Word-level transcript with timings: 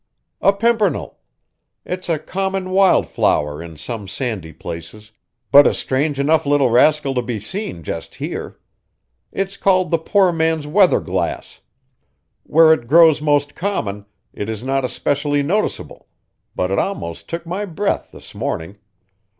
"A 0.41 0.51
pimpernel. 0.51 1.19
It's 1.85 2.09
a 2.09 2.17
common 2.17 2.71
wild 2.71 3.07
flower 3.07 3.61
in 3.61 3.77
some 3.77 4.07
sandy 4.07 4.51
places, 4.51 5.11
but 5.51 5.67
a 5.67 5.75
strange 5.75 6.19
enough 6.19 6.47
little 6.47 6.71
rascal 6.71 7.13
to 7.13 7.21
be 7.21 7.39
seen 7.39 7.83
just 7.83 8.15
here. 8.15 8.57
It's 9.31 9.57
called 9.57 9.91
the 9.91 9.99
poor 9.99 10.31
man's 10.31 10.65
weather 10.65 11.01
glass. 11.01 11.59
Where 12.41 12.73
it 12.73 12.87
grows 12.87 13.21
most 13.21 13.53
common, 13.53 14.07
it 14.33 14.49
is 14.49 14.63
not 14.63 14.83
especially 14.83 15.43
noticeable; 15.43 16.07
but 16.55 16.71
it 16.71 16.79
almost 16.79 17.29
took 17.29 17.45
my 17.45 17.65
breath 17.65 18.09
this 18.11 18.33
morning. 18.33 18.77